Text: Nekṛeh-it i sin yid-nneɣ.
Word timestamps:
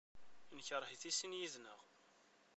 Nekṛeh-it 0.57 1.03
i 1.09 1.11
sin 1.17 1.37
yid-nneɣ. 1.39 1.79